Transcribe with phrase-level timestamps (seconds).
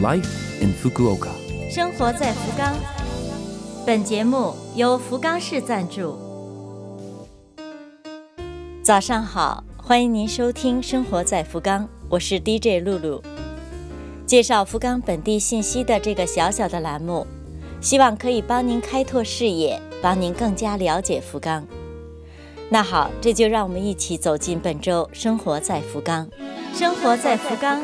[0.00, 0.28] Life
[0.60, 1.30] in Fukuoka。
[1.68, 2.72] 生活在福冈。
[3.84, 6.16] 本节目由福冈市赞助。
[8.80, 13.20] 早上好，欢迎您收听《生活在福冈》，我是 DJ 露露。
[14.24, 17.26] 介绍福冈本地信息的这个小小的栏目，
[17.80, 21.66] 希望可以帮您开拓视野，帮您更加了解福冈。
[22.70, 26.28] 那好，这就让我们一起走进本周《生活在福冈》。
[26.78, 27.82] 生活在福冈。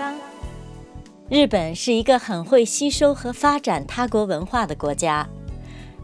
[1.35, 5.29] 日本是一个很会吸收和发展他国文化的国家。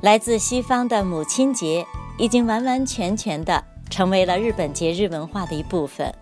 [0.01, 1.87] 来自西方的母亲节
[2.19, 6.13] 已经完完全全的成为了日本节日文化的一部分。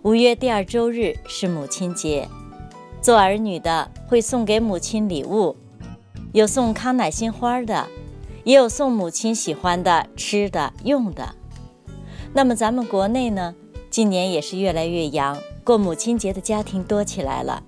[0.00, 2.26] 五月第二周日是母亲节，
[3.02, 5.54] 做儿女的会送给母亲礼物，
[6.32, 7.86] 有送康乃馨花的，
[8.44, 11.34] 也有送母亲喜欢的吃的用的。
[12.32, 13.54] 那么咱们国内呢，
[13.90, 17.62] 今年也是越来越洋，过母亲节的家庭多起来了。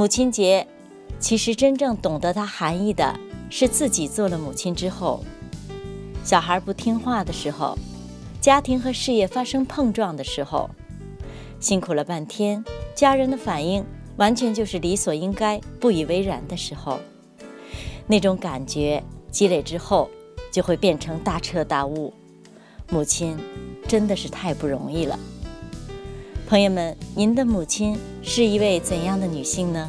[0.00, 0.66] 母亲节，
[1.18, 3.20] 其实真正懂得它含义的。
[3.50, 5.22] 是自己做了母亲之后，
[6.24, 7.76] 小孩不听话的时候，
[8.40, 10.70] 家庭和事业发生碰撞的时候，
[11.60, 13.84] 辛苦了半天，家人的反应
[14.16, 16.98] 完全就是理所应该、不以为然的时候，
[18.06, 20.08] 那种感觉积累之后，
[20.50, 22.10] 就会变成大彻大悟。
[22.88, 23.36] 母亲
[23.86, 25.18] 真的是太不容易了。
[26.50, 29.88] 朋友们，您的母亲是一位怎样的女性呢？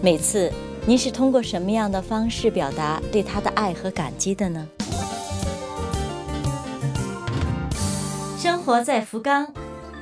[0.00, 0.50] 每次。
[0.86, 4.66] 您是通过什么样的方式表达对她的爱和感激的呢？
[8.38, 9.46] 生活在福冈，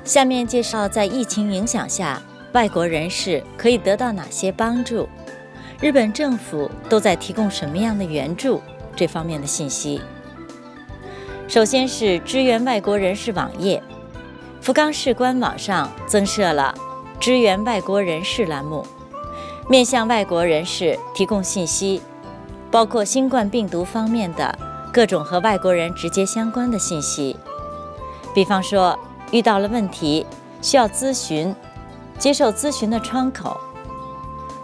[0.05, 5.09] 下面介绍在疫情影响下，外国人士可以得到哪些帮助？
[5.81, 8.63] 日本政府都在提供什么样的援助？
[8.95, 10.01] 这方面的信息。
[11.49, 13.83] 首先是支援外国人士网页，
[14.61, 16.75] 福冈市官网上增设了
[17.19, 18.87] 支援外国人士栏目。
[19.69, 22.03] 面向外国人士提供信息，
[22.71, 24.59] 包括新冠病毒方面的
[24.93, 27.37] 各种和外国人直接相关的信息，
[28.35, 28.99] 比方说
[29.31, 30.27] 遇到了问题
[30.61, 31.55] 需要咨询，
[32.19, 33.59] 接受咨询的窗口，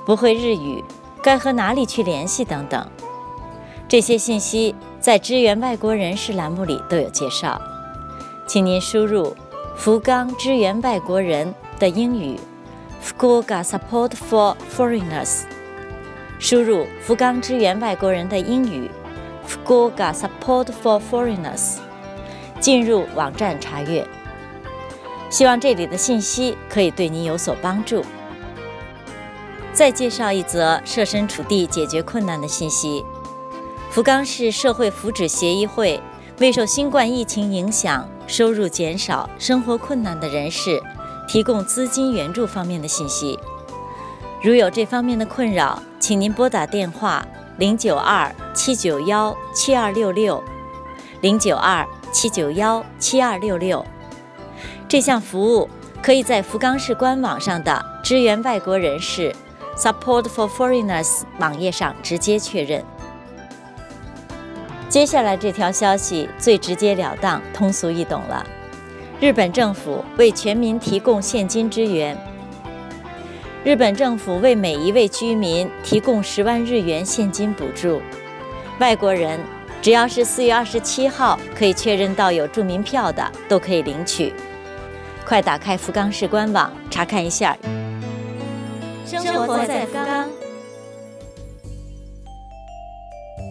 [0.04, 0.84] 不会日语
[1.22, 2.86] 该和哪里去联系等等。
[3.88, 7.60] 这些信息在支援外国人士栏目里都有介绍，
[8.44, 9.36] 请您输入
[9.76, 12.40] “福冈支援外国人”的英语。
[13.00, 15.42] 福冈 Support for Foreigners，
[16.40, 18.90] 输入福冈支援外国人的英语。
[19.44, 19.60] 福
[19.90, 21.76] 冈 Support for Foreigners，
[22.58, 24.04] 进入网站查阅。
[25.30, 28.02] 希望这里的信息可以对您有所帮助。
[29.72, 33.04] 再介绍一则设身处地解决困难的信息：
[33.90, 36.00] 福冈市社会福祉协议会
[36.40, 40.82] 为受新冠疫情影响、收入减少、生活困难的人士。
[41.28, 43.36] 提供资金援助方面的信息，
[44.40, 47.26] 如有这方面的困扰，请您拨打电话
[47.58, 50.40] 零九二七九幺七二六六
[51.22, 53.84] 零九二七九幺七二六六。
[54.88, 55.68] 这项服务
[56.00, 59.34] 可以在福冈市官网上的支援外国人士
[59.76, 62.84] （Support for Foreigners） 网页上直接确认。
[64.96, 68.42] 接下来这条消息最直截了当、通俗易懂了。
[69.20, 72.16] 日本政府为全民提供现金支援。
[73.62, 78.00] 日本政府为每一位居民提供十万日元现金补助。
[78.78, 79.38] 外国人
[79.82, 84.32] 只要是四月二十七号可以确认到有住民票的，都可以领取。
[85.26, 87.54] 快打开福冈市官网查看一下。
[89.04, 90.26] 生活在福冈。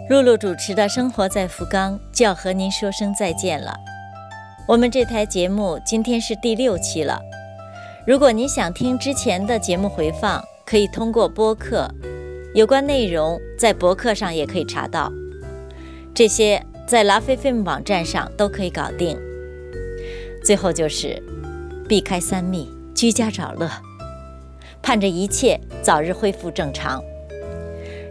[0.07, 3.75] 露露主持的《生活在福冈》就要和您说声再见了。
[4.67, 7.19] 我们这台节目今天是第六期了。
[8.05, 11.89] 如果您想听之前的节目回放，可以通过播客，
[12.53, 15.11] 有关内容在博客上也可以查到。
[16.13, 19.17] 这些在拉菲菲姆网站上都可以搞定。
[20.43, 21.19] 最后就是
[21.89, 23.67] 避开三密，居家找乐，
[24.83, 27.01] 盼着一切早日恢复正常。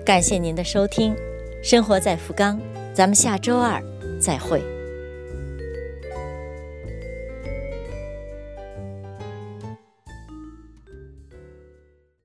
[0.04, 1.14] 感谢您的收听，
[1.64, 2.60] 生活在福冈，
[2.92, 3.82] 咱们下周二
[4.20, 4.62] 再会。